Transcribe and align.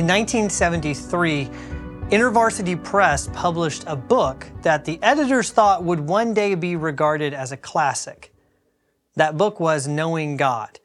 In 0.00 0.06
1973, 0.06 1.50
InterVarsity 2.08 2.82
Press 2.82 3.28
published 3.34 3.84
a 3.86 3.94
book 3.94 4.46
that 4.62 4.86
the 4.86 4.98
editors 5.02 5.50
thought 5.50 5.84
would 5.84 6.00
one 6.00 6.32
day 6.32 6.54
be 6.54 6.74
regarded 6.74 7.34
as 7.34 7.52
a 7.52 7.58
classic. 7.58 8.32
That 9.16 9.36
book 9.36 9.60
was 9.60 9.86
Knowing 9.86 10.38
God. 10.38 10.80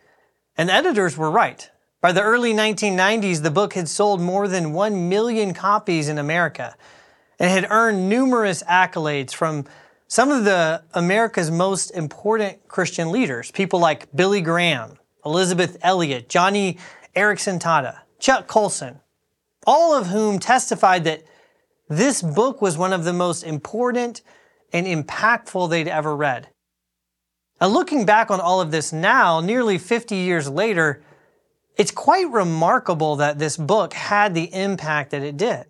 And 0.57 0.67
the 0.67 0.73
editors 0.73 1.15
were 1.15 1.31
right. 1.31 1.71
By 2.01 2.11
the 2.11 2.23
early 2.23 2.53
1990s, 2.53 3.41
the 3.41 3.51
book 3.51 3.73
had 3.75 3.87
sold 3.87 4.19
more 4.19 4.49
than 4.49 4.73
1 4.73 5.07
million 5.07 5.53
copies 5.53 6.09
in 6.09 6.17
America 6.17 6.75
and 7.39 7.49
had 7.49 7.71
earned 7.71 8.09
numerous 8.09 8.63
accolades 8.63 9.33
from 9.33 9.63
some 10.09 10.29
of 10.29 10.43
the 10.43 10.83
America's 10.93 11.49
most 11.49 11.91
important 11.91 12.67
Christian 12.67 13.11
leaders, 13.11 13.49
people 13.49 13.79
like 13.79 14.13
Billy 14.13 14.41
Graham, 14.41 14.99
Elisabeth 15.25 15.77
Elliot, 15.81 16.27
Joni 16.27 16.77
Eareckson 17.15 17.61
Tada, 17.61 17.99
Chuck 18.19 18.47
Colson, 18.47 18.99
all 19.65 19.95
of 19.95 20.07
whom 20.07 20.39
testified 20.39 21.03
that 21.03 21.23
this 21.89 22.21
book 22.21 22.61
was 22.61 22.77
one 22.77 22.93
of 22.93 23.03
the 23.03 23.13
most 23.13 23.43
important 23.43 24.21
and 24.73 24.87
impactful 24.87 25.69
they'd 25.69 25.87
ever 25.87 26.15
read. 26.15 26.49
Now, 27.61 27.67
looking 27.67 28.05
back 28.05 28.31
on 28.31 28.41
all 28.41 28.59
of 28.59 28.71
this 28.71 28.91
now, 28.91 29.39
nearly 29.39 29.77
50 29.77 30.15
years 30.15 30.49
later, 30.49 31.01
it's 31.77 31.91
quite 31.91 32.29
remarkable 32.31 33.15
that 33.17 33.39
this 33.39 33.57
book 33.57 33.93
had 33.93 34.33
the 34.33 34.53
impact 34.53 35.11
that 35.11 35.23
it 35.23 35.37
did. 35.37 35.65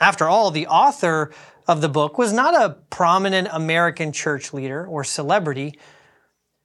After 0.00 0.28
all, 0.28 0.50
the 0.50 0.66
author 0.66 1.32
of 1.66 1.80
the 1.80 1.88
book 1.88 2.18
was 2.18 2.32
not 2.32 2.54
a 2.54 2.76
prominent 2.90 3.48
American 3.52 4.12
church 4.12 4.52
leader 4.52 4.86
or 4.86 5.04
celebrity, 5.04 5.78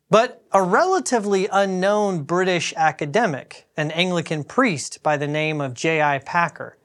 but 0.10 0.44
a 0.52 0.64
relatively 0.64 1.48
unknown 1.52 2.24
British 2.24 2.74
academic, 2.76 3.68
an 3.76 3.92
Anglican 3.92 4.44
priest 4.44 5.04
by 5.04 5.18
the 5.18 5.28
name 5.28 5.60
of 5.60 5.74
J.I. 5.74 6.20
Packer, 6.20 6.78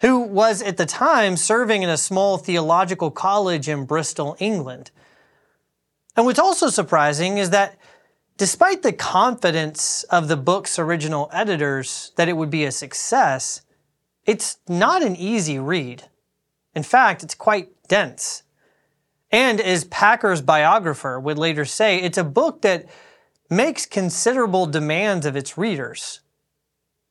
who 0.00 0.20
was 0.20 0.62
at 0.62 0.76
the 0.76 0.86
time 0.86 1.36
serving 1.36 1.82
in 1.82 1.88
a 1.88 1.96
small 1.96 2.38
theological 2.38 3.10
college 3.10 3.68
in 3.68 3.84
Bristol, 3.84 4.36
England. 4.38 4.90
And 6.16 6.24
what's 6.24 6.38
also 6.38 6.68
surprising 6.68 7.38
is 7.38 7.50
that 7.50 7.78
Despite 8.38 8.82
the 8.82 8.92
confidence 8.92 10.02
of 10.04 10.28
the 10.28 10.36
book's 10.36 10.78
original 10.78 11.30
editors 11.32 12.12
that 12.16 12.28
it 12.28 12.34
would 12.34 12.50
be 12.50 12.64
a 12.64 12.72
success, 12.72 13.62
it's 14.26 14.58
not 14.68 15.02
an 15.02 15.16
easy 15.16 15.58
read. 15.58 16.04
In 16.74 16.82
fact, 16.82 17.22
it's 17.22 17.34
quite 17.34 17.70
dense. 17.88 18.42
And 19.30 19.60
as 19.60 19.84
Packer's 19.84 20.40
biographer 20.40 21.18
would 21.18 21.38
later 21.38 21.64
say, 21.64 22.00
it's 22.00 22.18
a 22.18 22.24
book 22.24 22.62
that 22.62 22.86
makes 23.50 23.86
considerable 23.86 24.66
demands 24.66 25.26
of 25.26 25.36
its 25.36 25.58
readers. 25.58 26.20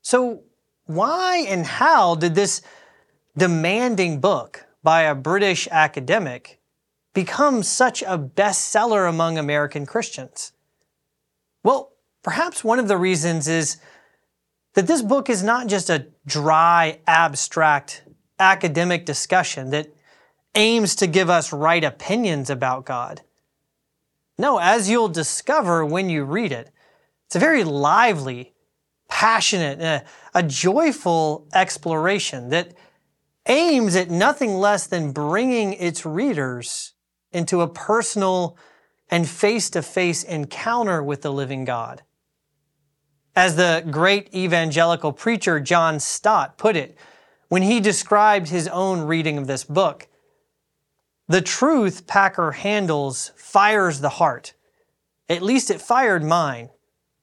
So, 0.01 0.43
why 0.85 1.45
and 1.47 1.65
how 1.65 2.15
did 2.15 2.35
this 2.35 2.61
demanding 3.37 4.21
book 4.21 4.65
by 4.83 5.01
a 5.03 5.15
British 5.15 5.67
academic 5.71 6.59
become 7.13 7.63
such 7.63 8.03
a 8.03 8.17
bestseller 8.17 9.09
among 9.09 9.37
American 9.37 9.85
Christians? 9.85 10.53
Well, 11.63 11.93
perhaps 12.21 12.63
one 12.63 12.77
of 12.77 12.87
the 12.87 12.97
reasons 12.97 13.47
is 13.47 13.77
that 14.75 14.87
this 14.87 15.01
book 15.01 15.29
is 15.29 15.41
not 15.41 15.67
just 15.67 15.89
a 15.89 16.07
dry, 16.27 16.99
abstract 17.07 18.03
academic 18.39 19.05
discussion 19.05 19.71
that 19.71 19.94
aims 20.55 20.95
to 20.95 21.07
give 21.07 21.29
us 21.29 21.53
right 21.53 21.83
opinions 21.83 22.49
about 22.49 22.85
God. 22.85 23.21
No, 24.37 24.57
as 24.57 24.89
you'll 24.89 25.09
discover 25.09 25.85
when 25.85 26.09
you 26.09 26.23
read 26.23 26.51
it, 26.51 26.71
it's 27.25 27.35
a 27.35 27.39
very 27.39 27.63
lively, 27.63 28.53
passionate, 29.07 29.81
a, 29.81 30.03
a 30.33 30.43
joyful 30.43 31.47
exploration 31.53 32.49
that 32.49 32.73
aims 33.47 33.95
at 33.95 34.09
nothing 34.09 34.55
less 34.55 34.87
than 34.87 35.11
bringing 35.11 35.73
its 35.73 36.05
readers 36.05 36.93
into 37.31 37.61
a 37.61 37.67
personal 37.67 38.57
and 39.09 39.27
face 39.29 39.69
to 39.69 39.81
face 39.81 40.23
encounter 40.23 41.03
with 41.03 41.21
the 41.21 41.31
living 41.31 41.63
God. 41.63 42.01
As 43.35 43.55
the 43.55 43.85
great 43.89 44.33
evangelical 44.33 45.11
preacher 45.11 45.59
John 45.59 45.99
Stott 45.99 46.57
put 46.57 46.75
it 46.75 46.97
when 47.49 47.61
he 47.61 47.79
described 47.79 48.49
his 48.49 48.67
own 48.69 49.01
reading 49.01 49.37
of 49.37 49.47
this 49.47 49.63
book, 49.63 50.07
the 51.27 51.41
truth 51.41 52.07
Packer 52.07 52.51
handles 52.51 53.31
fires 53.35 54.01
the 54.01 54.09
heart. 54.09 54.53
At 55.27 55.41
least 55.41 55.71
it 55.71 55.81
fired 55.81 56.23
mine 56.23 56.69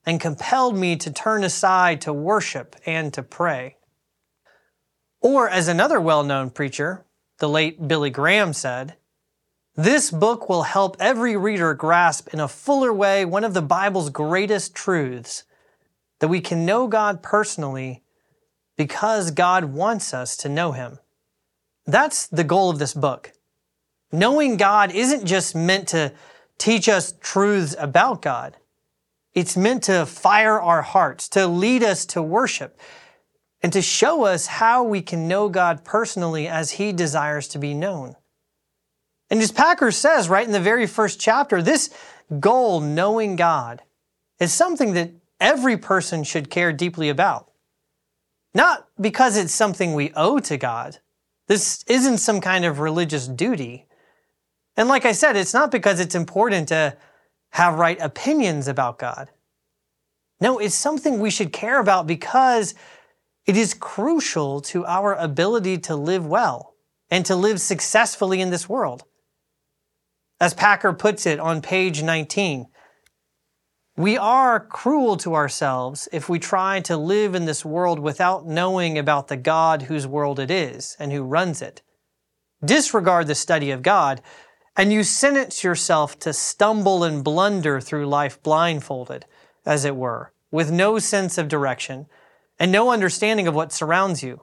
and 0.04 0.20
compelled 0.20 0.76
me 0.76 0.96
to 0.96 1.12
turn 1.12 1.44
aside 1.44 2.00
to 2.02 2.12
worship 2.12 2.74
and 2.84 3.14
to 3.14 3.22
pray. 3.22 3.76
Or, 5.20 5.48
as 5.48 5.68
another 5.68 6.00
well 6.00 6.24
known 6.24 6.50
preacher, 6.50 7.04
the 7.38 7.48
late 7.48 7.86
Billy 7.86 8.10
Graham 8.10 8.52
said, 8.52 8.96
this 9.74 10.10
book 10.10 10.50
will 10.50 10.64
help 10.64 10.96
every 11.00 11.34
reader 11.34 11.72
grasp 11.72 12.28
in 12.34 12.40
a 12.40 12.48
fuller 12.48 12.92
way 12.92 13.24
one 13.24 13.42
of 13.42 13.54
the 13.54 13.62
Bible's 13.62 14.10
greatest 14.10 14.74
truths 14.74 15.44
that 16.18 16.28
we 16.28 16.42
can 16.42 16.66
know 16.66 16.86
God 16.86 17.22
personally 17.22 18.02
because 18.76 19.30
God 19.30 19.64
wants 19.64 20.12
us 20.12 20.36
to 20.38 20.48
know 20.50 20.72
Him. 20.72 20.98
That's 21.86 22.26
the 22.26 22.44
goal 22.44 22.68
of 22.68 22.78
this 22.78 22.92
book. 22.92 23.32
Knowing 24.12 24.58
God 24.58 24.92
isn't 24.92 25.24
just 25.24 25.54
meant 25.54 25.88
to 25.88 26.12
teach 26.58 26.88
us 26.88 27.14
truths 27.20 27.74
about 27.78 28.22
God. 28.22 28.56
It's 29.34 29.56
meant 29.56 29.84
to 29.84 30.04
fire 30.04 30.60
our 30.60 30.82
hearts, 30.82 31.28
to 31.30 31.46
lead 31.46 31.82
us 31.82 32.04
to 32.06 32.22
worship, 32.22 32.78
and 33.62 33.72
to 33.72 33.80
show 33.80 34.24
us 34.24 34.46
how 34.46 34.82
we 34.82 35.00
can 35.00 35.26
know 35.26 35.48
God 35.48 35.84
personally 35.84 36.46
as 36.46 36.72
He 36.72 36.92
desires 36.92 37.48
to 37.48 37.58
be 37.58 37.72
known. 37.72 38.14
And 39.30 39.40
as 39.40 39.50
Packer 39.50 39.90
says 39.90 40.28
right 40.28 40.46
in 40.46 40.52
the 40.52 40.60
very 40.60 40.86
first 40.86 41.18
chapter, 41.18 41.62
this 41.62 41.88
goal, 42.38 42.80
knowing 42.80 43.36
God, 43.36 43.82
is 44.38 44.52
something 44.52 44.92
that 44.92 45.12
every 45.40 45.78
person 45.78 46.22
should 46.22 46.50
care 46.50 46.72
deeply 46.72 47.08
about. 47.08 47.50
Not 48.54 48.88
because 49.00 49.38
it's 49.38 49.54
something 49.54 49.94
we 49.94 50.12
owe 50.14 50.38
to 50.40 50.58
God. 50.58 50.98
This 51.48 51.82
isn't 51.86 52.18
some 52.18 52.40
kind 52.40 52.64
of 52.66 52.78
religious 52.78 53.26
duty. 53.26 53.86
And 54.76 54.88
like 54.88 55.04
I 55.04 55.12
said, 55.12 55.36
it's 55.36 55.54
not 55.54 55.70
because 55.70 56.00
it's 56.00 56.14
important 56.14 56.68
to 56.68 56.96
have 57.50 57.78
right 57.78 58.00
opinions 58.00 58.68
about 58.68 58.98
God. 58.98 59.30
No, 60.40 60.58
it's 60.58 60.74
something 60.74 61.20
we 61.20 61.30
should 61.30 61.52
care 61.52 61.78
about 61.78 62.06
because 62.06 62.74
it 63.46 63.56
is 63.56 63.74
crucial 63.74 64.60
to 64.62 64.84
our 64.86 65.14
ability 65.14 65.78
to 65.78 65.96
live 65.96 66.26
well 66.26 66.74
and 67.10 67.26
to 67.26 67.36
live 67.36 67.60
successfully 67.60 68.40
in 68.40 68.50
this 68.50 68.68
world. 68.68 69.04
As 70.40 70.54
Packer 70.54 70.92
puts 70.92 71.26
it 71.26 71.38
on 71.38 71.60
page 71.62 72.02
19, 72.02 72.66
we 73.96 74.16
are 74.16 74.58
cruel 74.58 75.18
to 75.18 75.34
ourselves 75.34 76.08
if 76.12 76.28
we 76.28 76.38
try 76.38 76.80
to 76.80 76.96
live 76.96 77.34
in 77.34 77.44
this 77.44 77.64
world 77.64 77.98
without 77.98 78.46
knowing 78.46 78.96
about 78.96 79.28
the 79.28 79.36
God 79.36 79.82
whose 79.82 80.06
world 80.06 80.38
it 80.38 80.50
is 80.50 80.96
and 80.98 81.12
who 81.12 81.22
runs 81.22 81.60
it. 81.60 81.82
Disregard 82.64 83.26
the 83.26 83.34
study 83.34 83.70
of 83.70 83.82
God, 83.82 84.22
and 84.76 84.92
you 84.92 85.02
sentence 85.02 85.62
yourself 85.62 86.18
to 86.20 86.32
stumble 86.32 87.04
and 87.04 87.22
blunder 87.22 87.80
through 87.80 88.06
life 88.06 88.42
blindfolded, 88.42 89.26
as 89.66 89.84
it 89.84 89.96
were, 89.96 90.32
with 90.50 90.70
no 90.70 90.98
sense 90.98 91.38
of 91.38 91.48
direction 91.48 92.06
and 92.58 92.72
no 92.72 92.90
understanding 92.90 93.46
of 93.46 93.54
what 93.54 93.72
surrounds 93.72 94.22
you. 94.22 94.42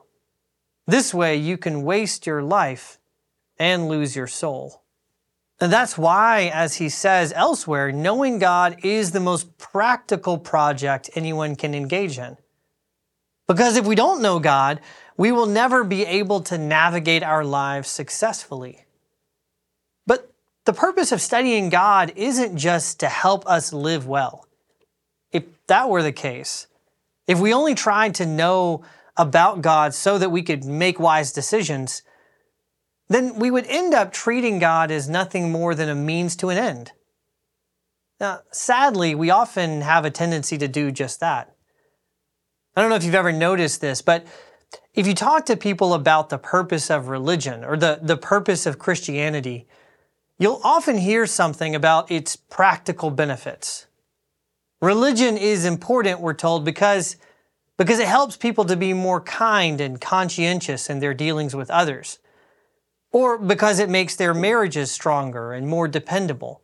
This 0.85 1.13
way, 1.13 1.35
you 1.35 1.57
can 1.57 1.83
waste 1.83 2.25
your 2.25 2.41
life 2.41 2.99
and 3.57 3.87
lose 3.87 4.15
your 4.15 4.27
soul. 4.27 4.83
And 5.61 5.73
that's 5.73 5.97
why, 5.97 6.51
as 6.53 6.75
he 6.75 6.89
says 6.89 7.33
elsewhere, 7.35 7.91
knowing 7.91 8.39
God 8.39 8.77
is 8.83 9.11
the 9.11 9.19
most 9.19 9.57
practical 9.57 10.37
project 10.37 11.09
anyone 11.15 11.55
can 11.55 11.75
engage 11.75 12.17
in. 12.17 12.37
Because 13.47 13.75
if 13.75 13.85
we 13.85 13.95
don't 13.95 14.21
know 14.21 14.39
God, 14.39 14.79
we 15.17 15.31
will 15.31 15.47
never 15.47 15.83
be 15.83 16.05
able 16.05 16.39
to 16.41 16.57
navigate 16.57 17.23
our 17.23 17.43
lives 17.43 17.89
successfully. 17.89 18.85
The 20.69 20.73
purpose 20.73 21.11
of 21.11 21.19
studying 21.19 21.69
God 21.69 22.13
isn't 22.15 22.55
just 22.55 22.99
to 22.99 23.09
help 23.09 23.43
us 23.47 23.73
live 23.73 24.05
well. 24.05 24.45
If 25.31 25.45
that 25.65 25.89
were 25.89 26.03
the 26.03 26.11
case, 26.11 26.67
if 27.25 27.39
we 27.39 27.51
only 27.51 27.73
tried 27.73 28.13
to 28.13 28.27
know 28.27 28.83
about 29.17 29.63
God 29.63 29.95
so 29.95 30.19
that 30.19 30.29
we 30.29 30.43
could 30.43 30.65
make 30.65 30.99
wise 30.99 31.31
decisions, 31.31 32.03
then 33.07 33.39
we 33.39 33.49
would 33.49 33.65
end 33.65 33.95
up 33.95 34.13
treating 34.13 34.59
God 34.59 34.91
as 34.91 35.09
nothing 35.09 35.51
more 35.51 35.73
than 35.73 35.89
a 35.89 35.95
means 35.95 36.35
to 36.35 36.49
an 36.49 36.59
end. 36.59 36.91
Now, 38.19 38.41
sadly, 38.51 39.15
we 39.15 39.31
often 39.31 39.81
have 39.81 40.05
a 40.05 40.11
tendency 40.11 40.59
to 40.59 40.67
do 40.67 40.91
just 40.91 41.19
that. 41.19 41.51
I 42.75 42.81
don't 42.81 42.91
know 42.91 42.95
if 42.95 43.03
you've 43.03 43.15
ever 43.15 43.31
noticed 43.31 43.81
this, 43.81 44.03
but 44.03 44.27
if 44.93 45.07
you 45.07 45.15
talk 45.15 45.47
to 45.47 45.57
people 45.57 45.95
about 45.95 46.29
the 46.29 46.37
purpose 46.37 46.91
of 46.91 47.07
religion 47.07 47.63
or 47.63 47.75
the, 47.75 47.97
the 48.03 48.17
purpose 48.17 48.67
of 48.67 48.77
Christianity, 48.77 49.65
you'll 50.39 50.61
often 50.63 50.97
hear 50.97 51.27
something 51.27 51.75
about 51.75 52.09
its 52.09 52.35
practical 52.35 53.11
benefits. 53.11 53.85
Religion 54.81 55.37
is 55.37 55.65
important, 55.65 56.21
we're 56.21 56.33
told, 56.33 56.65
because 56.65 57.17
because 57.77 57.99
it 57.99 58.07
helps 58.09 58.35
people 58.35 58.65
to 58.65 58.75
be 58.75 58.91
more 58.91 59.21
kind 59.21 59.79
and 59.79 60.01
conscientious 60.01 60.89
in 60.89 60.99
their 60.99 61.13
dealings 61.13 61.55
with 61.55 61.71
others, 61.71 62.19
or 63.13 63.37
because 63.37 63.79
it 63.79 63.89
makes 63.89 64.17
their 64.17 64.33
marriages 64.33 64.91
stronger 64.91 65.53
and 65.53 65.65
more 65.65 65.87
dependable, 65.87 66.61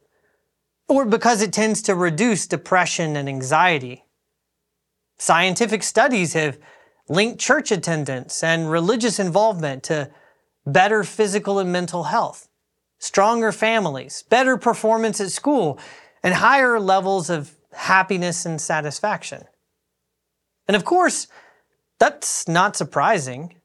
or 0.89 1.05
because 1.05 1.41
it 1.41 1.53
tends 1.53 1.81
to 1.81 1.95
reduce 1.95 2.47
depression 2.47 3.15
and 3.15 3.29
anxiety. 3.29 4.03
Scientific 5.17 5.83
studies 5.83 6.33
have 6.33 6.57
linked 7.07 7.39
church 7.39 7.71
attendance 7.71 8.43
and 8.43 8.69
religious 8.69 9.17
involvement 9.17 9.83
to 9.83 10.11
better 10.65 11.05
physical 11.05 11.59
and 11.59 11.71
mental 11.71 12.03
health, 12.03 12.49
stronger 12.99 13.51
families, 13.51 14.23
better 14.29 14.57
performance 14.57 15.19
at 15.21 15.31
school, 15.31 15.79
and 16.23 16.33
higher 16.33 16.79
levels 16.79 17.29
of 17.29 17.55
happiness 17.73 18.45
and 18.45 18.59
satisfaction. 18.59 19.43
And 20.67 20.75
of 20.75 20.85
course, 20.85 21.27
that's 21.99 22.47
not 22.47 22.75
surprising. 22.75 23.55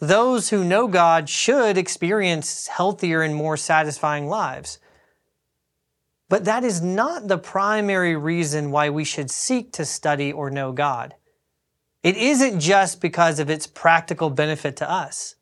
Those 0.00 0.50
who 0.50 0.64
know 0.64 0.88
God 0.88 1.28
should 1.28 1.78
experience 1.78 2.66
healthier 2.66 3.22
and 3.22 3.34
more 3.34 3.56
satisfying 3.56 4.28
lives. 4.28 4.78
But 6.28 6.44
that 6.44 6.64
is 6.64 6.82
not 6.82 7.28
the 7.28 7.38
primary 7.38 8.16
reason 8.16 8.70
why 8.70 8.90
we 8.90 9.04
should 9.04 9.30
seek 9.30 9.72
to 9.72 9.84
study 9.84 10.32
or 10.32 10.50
know 10.50 10.72
God. 10.72 11.14
It 12.02 12.16
isn't 12.16 12.60
just 12.60 13.00
because 13.00 13.38
of 13.38 13.48
its 13.48 13.66
practical 13.66 14.30
benefit 14.30 14.76
to 14.76 14.90
us. 14.90 15.36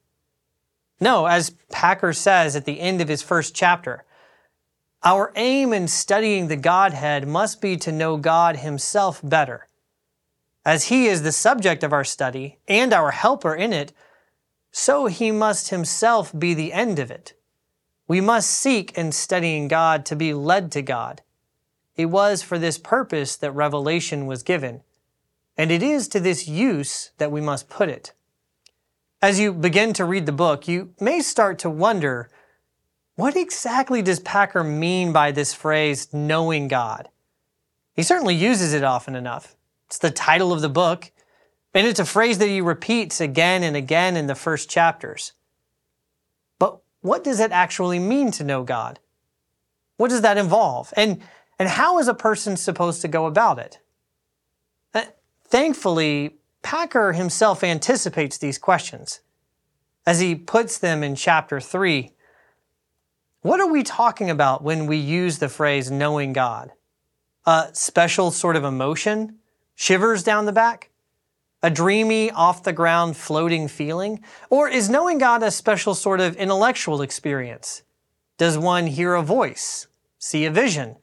No, 1.03 1.27
as 1.27 1.51
Packer 1.71 2.13
says 2.13 2.55
at 2.55 2.65
the 2.65 2.81
end 2.81 3.01
of 3.01 3.09
his 3.09 3.23
first 3.23 3.55
chapter, 3.55 4.05
our 5.03 5.33
aim 5.35 5.73
in 5.73 5.89
studying 5.89 6.47
the 6.47 6.57
Godhead 6.57 7.27
must 7.27 7.61
be 7.61 7.77
to 7.79 7.91
know 7.91 8.17
God 8.17 8.57
Himself 8.57 9.21
better 9.23 9.69
as 10.65 10.85
he 10.85 11.07
is 11.07 11.23
the 11.23 11.33
subject 11.33 11.83
of 11.83 11.93
our 11.93 12.05
study 12.05 12.59
and 12.69 12.93
our 12.93 13.11
helper 13.11 13.55
in 13.55 13.73
it, 13.73 13.93
so 14.71 15.07
he 15.07 15.31
must 15.31 15.71
himself 15.71 16.33
be 16.39 16.55
the 16.55 16.73
end 16.73 16.99
of 16.99 17.11
it. 17.11 17.35
We 18.07 18.21
must 18.21 18.51
seek 18.51 18.97
in 18.97 19.13
studying 19.13 19.69
God 19.69 20.07
to 20.07 20.17
be 20.17 20.33
led 20.33 20.71
to 20.73 20.83
God. 20.83 21.23
It 21.97 22.07
was 22.07 22.43
for 22.43 22.59
this 22.59 22.79
purpose 22.79 23.37
that 23.37 23.51
revelation 23.53 24.27
was 24.27 24.43
given, 24.43 24.83
and 25.57 25.71
it 25.71 25.83
is 25.83 26.09
to 26.09 26.21
this 26.21 26.49
use 26.49 27.11
that 27.19 27.33
we 27.33 27.41
must 27.41 27.69
put 27.69 27.89
it. 27.89 28.13
As 29.23 29.39
you 29.39 29.53
begin 29.53 29.93
to 29.93 30.05
read 30.05 30.27
the 30.27 30.33
book, 30.33 30.67
you 30.67 30.95
may 30.99 31.21
start 31.21 31.61
to 31.61 31.71
wonder 31.71 32.29
what 33.15 33.37
exactly 33.37 34.03
does 34.03 34.19
Packer 34.19 34.65
mean 34.65 35.13
by 35.13 35.31
this 35.31 35.55
phrase, 35.55 36.13
knowing 36.13 36.67
God? 36.67 37.09
He 37.95 38.03
certainly 38.03 38.35
uses 38.35 38.73
it 38.75 38.83
often 38.83 39.15
enough. 39.15 39.55
It's 39.87 39.99
the 39.99 40.11
title 40.11 40.53
of 40.53 40.61
the 40.61 40.69
book, 40.69 41.13
and 41.73 41.87
it's 41.87 42.01
a 42.01 42.05
phrase 42.05 42.39
that 42.39 42.49
he 42.49 42.61
repeats 42.61 43.21
again 43.21 43.63
and 43.63 43.77
again 43.77 44.17
in 44.17 44.27
the 44.27 44.35
first 44.35 44.69
chapters. 44.69 45.35
But 46.59 46.81
what 47.01 47.23
does 47.23 47.39
it 47.39 47.53
actually 47.53 48.01
mean 48.01 48.33
to 48.33 48.45
know 48.45 48.65
God? 48.65 48.99
What 49.99 50.11
does 50.11 50.23
that 50.23 50.37
involve? 50.37 50.93
And, 50.97 51.23
and 51.61 51.69
how 51.69 52.01
is 52.01 52.09
a 52.09 52.15
person 52.15 52.57
supposed 52.57 53.03
to 53.03 53.09
go 53.09 53.27
about 53.27 53.61
it? 53.61 53.79
Uh, 54.93 55.05
thankfully, 55.45 56.39
Packer 56.63 57.13
himself 57.13 57.63
anticipates 57.63 58.39
these 58.39 58.59
questions 58.59 59.21
as 60.07 60.21
he 60.21 60.35
puts 60.35 60.79
them 60.79 61.03
in 61.03 61.15
chapter 61.15 61.61
3. 61.61 62.13
What 63.43 63.61
are 63.61 63.71
we 63.71 63.83
talking 63.83 64.31
about 64.31 64.63
when 64.63 64.87
we 64.87 64.97
use 64.97 65.39
the 65.39 65.49
phrase 65.49 65.91
knowing 65.91 66.33
God? 66.33 66.73
A 67.45 67.71
special 67.73 68.31
sort 68.31 68.57
of 68.57 68.65
emotion? 68.65 69.39
Shivers 69.75 70.23
down 70.23 70.47
the 70.47 70.53
back? 70.53 70.91
A 71.63 71.71
dreamy, 71.71 72.31
off 72.31 72.63
the 72.63 72.73
ground, 72.73 73.17
floating 73.17 73.69
feeling? 73.69 74.21
Or 74.51 74.69
is 74.69 74.91
knowing 74.91 75.19
God 75.19 75.43
a 75.43 75.51
special 75.51 75.95
sort 75.95 76.21
of 76.21 76.37
intellectual 76.37 77.03
experience? 77.03 77.83
Does 78.39 78.59
one 78.59 78.87
hear 78.87 79.15
a 79.15 79.23
voice, 79.23 79.87
see 80.19 80.45
a 80.45 80.51
vision, 80.51 80.97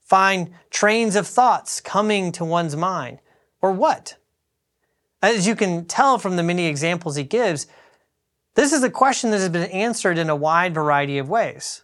find 0.00 0.50
trains 0.70 1.16
of 1.16 1.26
thoughts 1.26 1.80
coming 1.80 2.30
to 2.32 2.44
one's 2.44 2.76
mind? 2.76 3.20
Or 3.60 3.72
what? 3.72 4.16
As 5.22 5.46
you 5.46 5.56
can 5.56 5.84
tell 5.84 6.18
from 6.18 6.36
the 6.36 6.42
many 6.42 6.66
examples 6.66 7.16
he 7.16 7.24
gives, 7.24 7.66
this 8.54 8.72
is 8.72 8.82
a 8.82 8.90
question 8.90 9.30
that 9.30 9.38
has 9.38 9.48
been 9.48 9.70
answered 9.70 10.18
in 10.18 10.30
a 10.30 10.36
wide 10.36 10.74
variety 10.74 11.18
of 11.18 11.28
ways. 11.28 11.82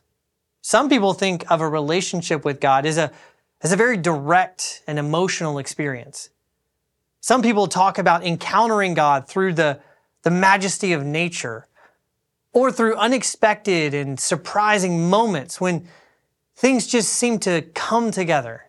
Some 0.60 0.88
people 0.88 1.12
think 1.12 1.50
of 1.50 1.60
a 1.60 1.68
relationship 1.68 2.44
with 2.44 2.60
God 2.60 2.86
as 2.86 2.96
a 2.96 3.10
as 3.64 3.72
a 3.72 3.76
very 3.76 3.96
direct 3.96 4.82
and 4.86 4.98
emotional 4.98 5.58
experience. 5.58 6.28
Some 7.20 7.40
people 7.40 7.66
talk 7.66 7.96
about 7.96 8.22
encountering 8.22 8.92
God 8.92 9.26
through 9.26 9.54
the, 9.54 9.80
the 10.22 10.30
majesty 10.30 10.92
of 10.92 11.02
nature 11.02 11.66
or 12.52 12.70
through 12.70 12.94
unexpected 12.96 13.94
and 13.94 14.20
surprising 14.20 15.08
moments 15.08 15.62
when 15.62 15.88
things 16.54 16.86
just 16.86 17.14
seem 17.14 17.38
to 17.38 17.62
come 17.74 18.10
together. 18.10 18.64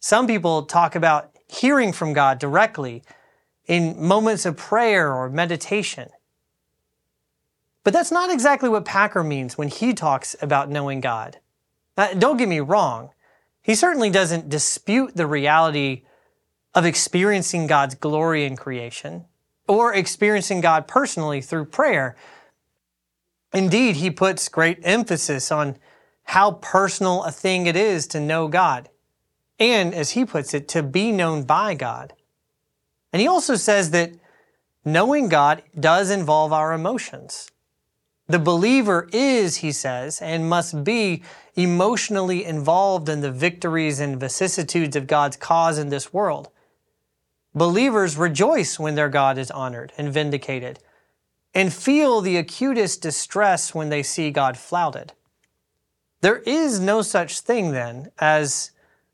Some 0.00 0.26
people 0.26 0.64
talk 0.64 0.96
about 0.96 1.30
hearing 1.46 1.92
from 1.92 2.12
God 2.12 2.40
directly 2.40 3.04
in 3.66 4.00
moments 4.00 4.44
of 4.44 4.56
prayer 4.56 5.12
or 5.12 5.28
meditation. 5.30 6.10
But 7.82 7.92
that's 7.92 8.10
not 8.10 8.30
exactly 8.30 8.68
what 8.68 8.84
Packer 8.84 9.22
means 9.22 9.58
when 9.58 9.68
he 9.68 9.92
talks 9.92 10.34
about 10.40 10.70
knowing 10.70 11.00
God. 11.00 11.38
Now, 11.96 12.12
don't 12.14 12.36
get 12.38 12.48
me 12.48 12.60
wrong. 12.60 13.10
He 13.62 13.74
certainly 13.74 14.10
doesn't 14.10 14.48
dispute 14.48 15.16
the 15.16 15.26
reality 15.26 16.02
of 16.74 16.84
experiencing 16.84 17.66
God's 17.66 17.94
glory 17.94 18.44
in 18.44 18.56
creation 18.56 19.26
or 19.68 19.94
experiencing 19.94 20.60
God 20.60 20.86
personally 20.86 21.40
through 21.40 21.66
prayer. 21.66 22.16
Indeed, 23.52 23.96
he 23.96 24.10
puts 24.10 24.48
great 24.48 24.80
emphasis 24.82 25.52
on 25.52 25.76
how 26.24 26.52
personal 26.52 27.22
a 27.24 27.30
thing 27.30 27.66
it 27.66 27.76
is 27.76 28.06
to 28.08 28.20
know 28.20 28.48
God, 28.48 28.88
and 29.58 29.94
as 29.94 30.10
he 30.10 30.24
puts 30.24 30.54
it, 30.54 30.66
to 30.68 30.82
be 30.82 31.12
known 31.12 31.44
by 31.44 31.74
God. 31.74 32.14
And 33.14 33.20
he 33.20 33.28
also 33.28 33.54
says 33.54 33.92
that 33.92 34.10
knowing 34.84 35.28
God 35.28 35.62
does 35.78 36.10
involve 36.10 36.52
our 36.52 36.72
emotions. 36.72 37.48
The 38.26 38.40
believer 38.40 39.08
is, 39.12 39.58
he 39.58 39.70
says, 39.70 40.20
and 40.20 40.48
must 40.48 40.82
be 40.82 41.22
emotionally 41.54 42.44
involved 42.44 43.08
in 43.08 43.20
the 43.20 43.30
victories 43.30 44.00
and 44.00 44.18
vicissitudes 44.18 44.96
of 44.96 45.06
God's 45.06 45.36
cause 45.36 45.78
in 45.78 45.90
this 45.90 46.12
world. 46.12 46.48
Believers 47.54 48.16
rejoice 48.16 48.80
when 48.80 48.96
their 48.96 49.08
God 49.08 49.38
is 49.38 49.52
honored 49.52 49.92
and 49.96 50.12
vindicated, 50.12 50.80
and 51.54 51.72
feel 51.72 52.20
the 52.20 52.36
acutest 52.36 53.00
distress 53.00 53.72
when 53.72 53.90
they 53.90 54.02
see 54.02 54.32
God 54.32 54.56
flouted. 54.58 55.12
There 56.20 56.38
is 56.38 56.80
no 56.80 57.00
such 57.00 57.38
thing, 57.38 57.70
then, 57.70 58.10
as 58.18 58.72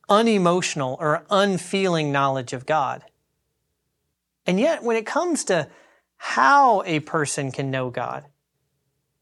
unemotional 0.09 0.97
or 0.99 1.27
unfeeling 1.29 2.11
knowledge 2.11 2.55
of 2.55 2.65
God. 2.65 3.05
And 4.47 4.59
yet, 4.59 4.83
when 4.83 4.97
it 4.97 5.07
comes 5.07 5.45
to 5.45 5.69
how 6.17 6.83
a 6.85 7.01
person 7.01 7.53
can 7.53 7.71
know 7.71 7.91
God, 7.91 8.25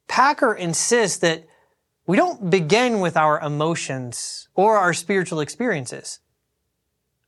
Packer 0.07 0.55
insists 0.55 1.19
that 1.19 1.47
we 2.07 2.17
don't 2.17 2.49
begin 2.51 3.01
with 3.01 3.17
our 3.17 3.39
emotions 3.41 4.49
or 4.55 4.79
our 4.79 4.95
spiritual 4.95 5.41
experiences. 5.41 6.21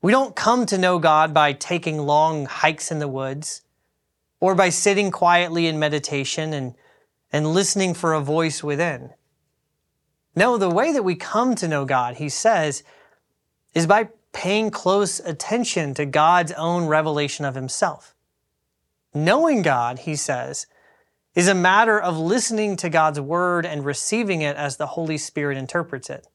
We 0.01 0.11
don't 0.11 0.35
come 0.35 0.65
to 0.65 0.77
know 0.77 0.97
God 0.97 1.33
by 1.33 1.53
taking 1.53 1.99
long 1.99 2.47
hikes 2.47 2.91
in 2.91 2.97
the 2.97 3.07
woods 3.07 3.61
or 4.39 4.55
by 4.55 4.69
sitting 4.69 5.11
quietly 5.11 5.67
in 5.67 5.77
meditation 5.77 6.51
and, 6.51 6.73
and 7.31 7.53
listening 7.53 7.93
for 7.93 8.13
a 8.13 8.21
voice 8.21 8.63
within. 8.63 9.11
No, 10.35 10.57
the 10.57 10.69
way 10.69 10.91
that 10.91 11.03
we 11.03 11.15
come 11.15 11.53
to 11.55 11.67
know 11.67 11.85
God, 11.85 12.15
he 12.15 12.29
says, 12.29 12.83
is 13.75 13.85
by 13.85 14.09
paying 14.33 14.71
close 14.71 15.19
attention 15.19 15.93
to 15.95 16.05
God's 16.05 16.51
own 16.53 16.85
revelation 16.85 17.45
of 17.45 17.55
himself. 17.55 18.15
Knowing 19.13 19.61
God, 19.61 19.99
he 19.99 20.15
says, 20.15 20.67
is 21.33 21.47
a 21.47 21.55
matter 21.55 21.99
of 21.99 22.17
listening 22.17 22.75
to 22.77 22.89
God's 22.89 23.19
word 23.19 23.65
and 23.65 23.85
receiving 23.85 24.41
it 24.41 24.55
as 24.57 24.77
the 24.77 24.87
Holy 24.87 25.17
Spirit 25.17 25.57
interprets 25.57 26.09
it. 26.09 26.27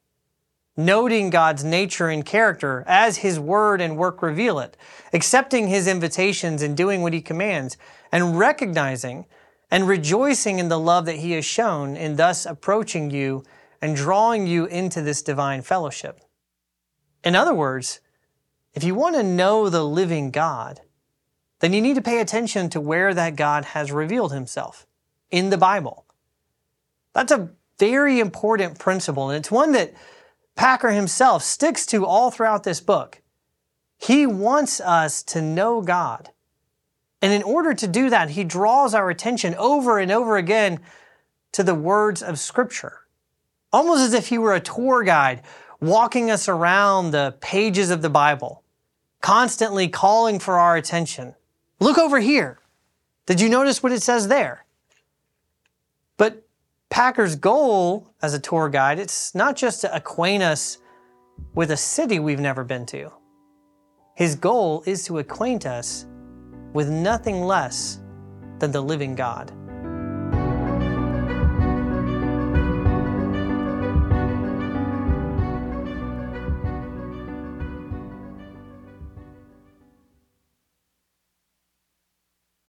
Noting 0.76 1.30
God's 1.30 1.64
nature 1.64 2.08
and 2.08 2.24
character 2.24 2.84
as 2.86 3.18
His 3.18 3.40
word 3.40 3.80
and 3.80 3.96
work 3.96 4.22
reveal 4.22 4.58
it, 4.58 4.76
accepting 5.12 5.68
His 5.68 5.86
invitations 5.86 6.62
and 6.62 6.76
doing 6.76 7.02
what 7.02 7.12
He 7.12 7.20
commands, 7.20 7.76
and 8.12 8.38
recognizing 8.38 9.26
and 9.70 9.88
rejoicing 9.88 10.58
in 10.58 10.68
the 10.68 10.78
love 10.78 11.06
that 11.06 11.16
He 11.16 11.32
has 11.32 11.44
shown 11.44 11.96
in 11.96 12.16
thus 12.16 12.46
approaching 12.46 13.10
you 13.10 13.42
and 13.80 13.96
drawing 13.96 14.46
you 14.46 14.66
into 14.66 15.02
this 15.02 15.22
divine 15.22 15.62
fellowship. 15.62 16.20
In 17.26 17.34
other 17.34 17.54
words, 17.54 17.98
if 18.72 18.84
you 18.84 18.94
want 18.94 19.16
to 19.16 19.22
know 19.24 19.68
the 19.68 19.82
living 19.82 20.30
God, 20.30 20.82
then 21.58 21.72
you 21.72 21.80
need 21.80 21.96
to 21.96 22.00
pay 22.00 22.20
attention 22.20 22.70
to 22.70 22.80
where 22.80 23.12
that 23.12 23.34
God 23.34 23.64
has 23.64 23.90
revealed 23.90 24.32
himself 24.32 24.86
in 25.32 25.50
the 25.50 25.58
Bible. 25.58 26.06
That's 27.14 27.32
a 27.32 27.50
very 27.80 28.20
important 28.20 28.78
principle, 28.78 29.28
and 29.28 29.36
it's 29.36 29.50
one 29.50 29.72
that 29.72 29.92
Packer 30.54 30.92
himself 30.92 31.42
sticks 31.42 31.84
to 31.86 32.06
all 32.06 32.30
throughout 32.30 32.62
this 32.62 32.80
book. 32.80 33.20
He 33.98 34.24
wants 34.24 34.80
us 34.80 35.24
to 35.24 35.42
know 35.42 35.82
God. 35.82 36.30
And 37.20 37.32
in 37.32 37.42
order 37.42 37.74
to 37.74 37.88
do 37.88 38.08
that, 38.08 38.30
he 38.30 38.44
draws 38.44 38.94
our 38.94 39.10
attention 39.10 39.56
over 39.56 39.98
and 39.98 40.12
over 40.12 40.36
again 40.36 40.78
to 41.50 41.64
the 41.64 41.74
words 41.74 42.22
of 42.22 42.38
Scripture, 42.38 43.00
almost 43.72 44.02
as 44.02 44.14
if 44.14 44.28
he 44.28 44.38
were 44.38 44.54
a 44.54 44.60
tour 44.60 45.02
guide 45.02 45.42
walking 45.80 46.30
us 46.30 46.48
around 46.48 47.10
the 47.10 47.36
pages 47.40 47.90
of 47.90 48.02
the 48.02 48.10
Bible, 48.10 48.62
constantly 49.20 49.88
calling 49.88 50.38
for 50.38 50.58
our 50.58 50.76
attention. 50.76 51.34
Look 51.80 51.98
over 51.98 52.20
here. 52.20 52.58
Did 53.26 53.40
you 53.40 53.48
notice 53.48 53.82
what 53.82 53.92
it 53.92 54.02
says 54.02 54.28
there? 54.28 54.64
But 56.16 56.46
Packer's 56.88 57.36
goal 57.36 58.14
as 58.22 58.32
a 58.34 58.38
tour 58.38 58.68
guide, 58.68 58.98
it's 58.98 59.34
not 59.34 59.56
just 59.56 59.80
to 59.82 59.94
acquaint 59.94 60.42
us 60.42 60.78
with 61.54 61.70
a 61.70 61.76
city 61.76 62.18
we've 62.18 62.40
never 62.40 62.64
been 62.64 62.86
to. 62.86 63.12
His 64.14 64.34
goal 64.34 64.82
is 64.86 65.04
to 65.04 65.18
acquaint 65.18 65.66
us 65.66 66.06
with 66.72 66.88
nothing 66.88 67.42
less 67.42 68.00
than 68.58 68.72
the 68.72 68.80
living 68.80 69.14
God. 69.14 69.52